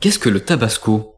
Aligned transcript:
Qu'est-ce 0.00 0.18
que 0.18 0.30
le 0.30 0.40
tabasco? 0.40 1.16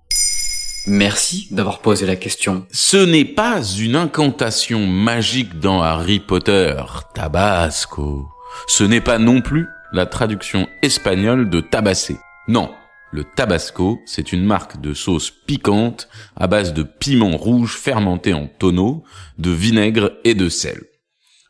Merci 0.89 1.47
d'avoir 1.53 1.83
posé 1.83 2.05
la 2.05 2.17
question. 2.17 2.67
Ce 2.73 2.97
n'est 2.97 3.25
pas 3.25 3.63
une 3.63 3.95
incantation 3.95 4.89
magique 4.89 5.61
dans 5.61 5.81
Harry 5.83 6.19
Potter, 6.19 6.75
Tabasco. 7.15 8.27
Ce 8.67 8.83
n'est 8.83 9.01
pas 9.01 9.19
non 9.19 9.41
plus 9.41 9.69
la 9.93 10.07
traduction 10.07 10.67
espagnole 10.83 11.49
de 11.49 11.61
tabasser. 11.61 12.17
Non, 12.49 12.73
le 13.13 13.23
Tabasco, 13.23 14.01
c'est 14.05 14.33
une 14.33 14.45
marque 14.45 14.81
de 14.81 14.95
sauce 14.95 15.31
piquante 15.31 16.09
à 16.35 16.49
base 16.49 16.75
de 16.75 16.83
piment 16.83 17.37
rouge 17.37 17.77
fermenté 17.77 18.35
en 18.35 18.49
tonneau, 18.49 19.05
de 19.39 19.53
vinaigre 19.53 20.11
et 20.25 20.35
de 20.35 20.49
sel. 20.49 20.83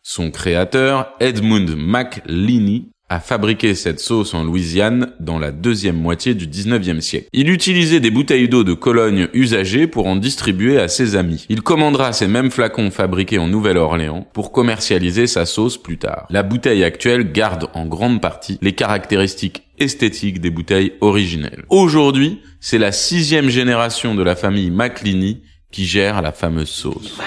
Son 0.03 0.31
créateur, 0.31 1.15
Edmund 1.19 1.75
McLeany, 1.79 2.91
a 3.13 3.21
fabriqué 3.21 3.75
cette 3.75 4.01
sauce 4.01 4.33
en 4.33 4.43
Louisiane 4.43 5.13
dans 5.21 5.39
la 5.39 5.53
deuxième 5.53 5.97
moitié 5.97 6.35
du 6.35 6.47
19e 6.47 7.01
siècle. 7.01 7.29
Il 7.35 7.51
utilisait 7.51 8.01
des 8.01 8.11
bouteilles 8.11 8.49
d'eau 8.49 8.65
de 8.65 8.73
Cologne 8.73 9.29
usagées 9.35 9.87
pour 9.87 10.07
en 10.07 10.17
distribuer 10.17 10.81
à 10.81 10.89
ses 10.89 11.15
amis. 11.15 11.45
Il 11.51 11.61
commandera 11.61 12.15
ces 12.15 12.27
mêmes 12.27 12.51
flacons 12.51 12.91
fabriqués 12.91 13.39
en 13.39 13.49
Nouvelle-Orléans 13.49 14.27
pour 14.33 14.51
commercialiser 14.51 15.27
sa 15.27 15.45
sauce 15.45 15.77
plus 15.77 15.99
tard. 15.99 16.27
La 16.31 16.43
bouteille 16.43 16.85
actuelle 16.85 17.33
garde 17.33 17.69
en 17.75 17.85
grande 17.85 18.23
partie 18.23 18.59
les 18.63 18.73
caractéristiques 18.73 19.65
esthétiques 19.79 20.41
des 20.41 20.51
bouteilles 20.51 20.95
originelles. 21.03 21.65
Aujourd'hui, 21.69 22.41
c'est 22.61 22.79
la 22.79 22.93
sixième 22.93 23.51
génération 23.51 24.15
de 24.15 24.23
la 24.23 24.37
famille 24.37 24.71
McLeany 24.71 25.43
qui 25.71 25.85
gère 25.85 26.23
la 26.23 26.33
fameuse 26.33 26.71
sauce. 26.71 27.19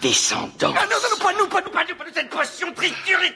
descendant. 0.00 0.72
Ah 0.76 0.86
non, 0.90 0.96
non, 1.02 1.18
pas 1.22 1.32
nous, 1.38 1.48
pas 1.48 1.60
nous, 1.60 1.70
pas 1.70 1.84
nous, 1.86 1.96
pas 1.96 2.04
nous, 2.04 2.14
cette 2.14 2.30
potion 2.30 2.72
triture 2.74 3.18
et 3.26 3.34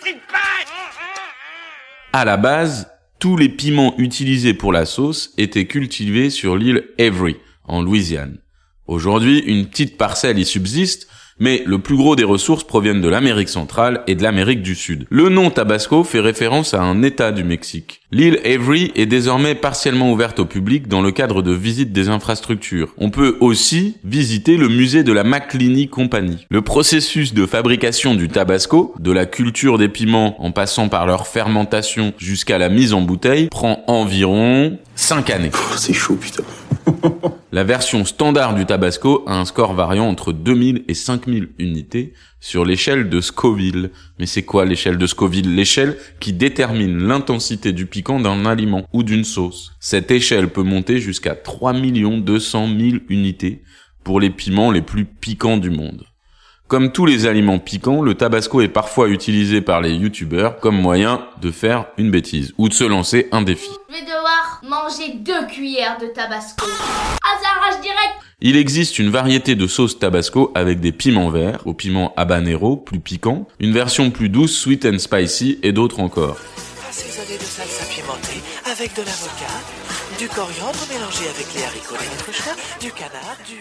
à 2.12 2.24
la 2.24 2.36
base, 2.36 2.90
tous 3.18 3.36
les 3.36 3.48
piments 3.48 3.94
utilisés 3.98 4.54
pour 4.54 4.72
la 4.72 4.86
sauce 4.86 5.32
étaient 5.36 5.66
cultivés 5.66 6.30
sur 6.30 6.56
l'île 6.56 6.88
Avery, 6.98 7.36
en 7.64 7.82
Louisiane. 7.82 8.38
Aujourd'hui, 8.86 9.40
une 9.40 9.66
petite 9.66 9.98
parcelle 9.98 10.38
y 10.38 10.44
subsiste, 10.44 11.08
mais 11.38 11.62
le 11.66 11.78
plus 11.78 11.96
gros 11.96 12.16
des 12.16 12.24
ressources 12.24 12.64
proviennent 12.64 13.00
de 13.00 13.08
l'Amérique 13.08 13.48
centrale 13.48 14.02
et 14.06 14.14
de 14.14 14.22
l'Amérique 14.22 14.62
du 14.62 14.74
Sud. 14.74 15.06
Le 15.10 15.28
nom 15.28 15.50
Tabasco 15.50 16.04
fait 16.04 16.20
référence 16.20 16.74
à 16.74 16.82
un 16.82 17.02
État 17.02 17.32
du 17.32 17.44
Mexique. 17.44 18.00
L'île 18.10 18.40
Avery 18.44 18.90
est 18.94 19.06
désormais 19.06 19.54
partiellement 19.54 20.10
ouverte 20.12 20.38
au 20.38 20.46
public 20.46 20.88
dans 20.88 21.02
le 21.02 21.12
cadre 21.12 21.42
de 21.42 21.52
visites 21.52 21.92
des 21.92 22.08
infrastructures. 22.08 22.94
On 22.96 23.10
peut 23.10 23.36
aussi 23.40 23.96
visiter 24.04 24.56
le 24.56 24.68
musée 24.68 25.02
de 25.02 25.12
la 25.12 25.24
McLeany 25.24 25.88
Company. 25.88 26.46
Le 26.50 26.62
processus 26.62 27.34
de 27.34 27.44
fabrication 27.44 28.14
du 28.14 28.28
Tabasco, 28.28 28.94
de 28.98 29.12
la 29.12 29.26
culture 29.26 29.76
des 29.76 29.88
piments 29.88 30.42
en 30.42 30.52
passant 30.52 30.88
par 30.88 31.06
leur 31.06 31.26
fermentation 31.26 32.14
jusqu'à 32.16 32.58
la 32.58 32.70
mise 32.70 32.94
en 32.94 33.02
bouteille, 33.02 33.48
prend 33.48 33.84
environ 33.86 34.78
5 34.94 35.30
années. 35.30 35.50
C'est 35.76 35.92
chaud 35.92 36.16
putain. 36.16 36.44
La 37.52 37.64
version 37.64 38.04
standard 38.04 38.54
du 38.54 38.66
Tabasco 38.66 39.24
a 39.26 39.34
un 39.34 39.44
score 39.44 39.72
variant 39.72 40.06
entre 40.06 40.32
2000 40.32 40.84
et 40.88 40.94
5000 40.94 41.27
unités 41.58 42.12
sur 42.40 42.64
l'échelle 42.64 43.08
de 43.08 43.20
Scoville. 43.20 43.90
Mais 44.18 44.26
c'est 44.26 44.44
quoi 44.44 44.64
l'échelle 44.64 44.98
de 44.98 45.06
Scoville? 45.06 45.54
L'échelle 45.54 45.96
qui 46.20 46.32
détermine 46.32 47.06
l'intensité 47.06 47.72
du 47.72 47.86
piquant 47.86 48.20
d'un 48.20 48.46
aliment 48.46 48.86
ou 48.92 49.02
d'une 49.02 49.24
sauce. 49.24 49.72
Cette 49.80 50.10
échelle 50.10 50.48
peut 50.48 50.62
monter 50.62 50.98
jusqu'à 50.98 51.34
3 51.34 51.72
200 51.72 52.68
000 52.78 52.96
unités 53.08 53.62
pour 54.04 54.20
les 54.20 54.30
piments 54.30 54.70
les 54.70 54.82
plus 54.82 55.04
piquants 55.04 55.58
du 55.58 55.70
monde. 55.70 56.04
Comme 56.68 56.92
tous 56.92 57.06
les 57.06 57.24
aliments 57.24 57.58
piquants, 57.58 58.02
le 58.02 58.14
tabasco 58.14 58.60
est 58.60 58.68
parfois 58.68 59.08
utilisé 59.08 59.62
par 59.62 59.80
les 59.80 59.94
youtubeurs 59.94 60.60
comme 60.60 60.78
moyen 60.78 61.26
de 61.40 61.50
faire 61.50 61.86
une 61.96 62.10
bêtise 62.10 62.52
ou 62.58 62.68
de 62.68 62.74
se 62.74 62.84
lancer 62.84 63.28
un 63.32 63.40
défi. 63.40 63.70
Je 63.88 63.94
vais 63.94 64.02
devoir 64.02 64.60
manger 64.64 65.14
deux 65.14 65.46
cuillères 65.46 65.96
de 65.98 66.08
tabasco. 66.08 66.66
Il 68.40 68.56
existe 68.56 69.00
une 69.00 69.10
variété 69.10 69.56
de 69.56 69.66
sauces 69.66 69.98
tabasco 69.98 70.52
avec 70.54 70.78
des 70.78 70.92
piments 70.92 71.28
verts, 71.28 71.66
au 71.66 71.74
piment 71.74 72.14
habanero, 72.16 72.76
plus 72.76 73.00
piquant, 73.00 73.48
une 73.58 73.72
version 73.72 74.12
plus 74.12 74.28
douce, 74.28 74.56
sweet 74.56 74.86
and 74.86 74.98
spicy 74.98 75.58
et 75.64 75.72
d'autres 75.72 75.98
encore. 75.98 76.36
Assaisonné 76.88 77.36
de 77.36 77.42
salsa 77.42 77.84
pimentée 77.86 78.40
avec 78.64 78.94
de 78.94 79.00
l'avocat, 79.00 79.58
du 80.20 80.28
coriandre 80.28 80.86
mélangé 80.88 81.24
avec 81.28 81.52
les 81.52 81.64
haricots 81.64 81.96
du 82.80 82.92
canard, 82.92 83.36
du. 83.44 83.56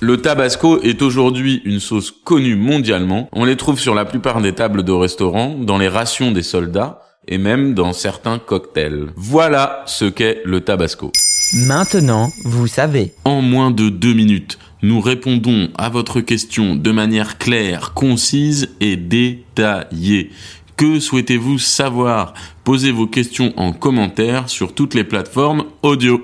Le 0.00 0.20
tabasco 0.20 0.82
est 0.82 1.00
aujourd'hui 1.00 1.62
une 1.64 1.78
sauce 1.78 2.10
connue 2.10 2.56
mondialement. 2.56 3.28
On 3.30 3.44
les 3.44 3.56
trouve 3.56 3.78
sur 3.78 3.94
la 3.94 4.04
plupart 4.04 4.40
des 4.40 4.52
tables 4.52 4.82
de 4.82 4.90
restaurants, 4.90 5.54
dans 5.54 5.78
les 5.78 5.86
rations 5.86 6.32
des 6.32 6.42
soldats 6.42 7.02
et 7.28 7.38
même 7.38 7.72
dans 7.72 7.92
certains 7.92 8.40
cocktails. 8.40 9.12
Voilà 9.14 9.84
ce 9.86 10.06
qu'est 10.06 10.42
le 10.44 10.60
tabasco. 10.60 11.12
Maintenant, 11.54 12.30
vous 12.44 12.66
savez. 12.66 13.12
En 13.24 13.40
moins 13.40 13.70
de 13.70 13.88
deux 13.88 14.12
minutes, 14.12 14.58
nous 14.82 15.00
répondons 15.00 15.70
à 15.78 15.88
votre 15.88 16.20
question 16.20 16.76
de 16.76 16.90
manière 16.90 17.38
claire, 17.38 17.94
concise 17.94 18.68
et 18.80 18.96
détaillée. 18.96 20.30
Que 20.76 21.00
souhaitez-vous 21.00 21.58
savoir? 21.58 22.34
Posez 22.64 22.92
vos 22.92 23.06
questions 23.06 23.54
en 23.56 23.72
commentaire 23.72 24.48
sur 24.48 24.74
toutes 24.74 24.94
les 24.94 25.04
plateformes 25.04 25.64
audio. 25.82 26.20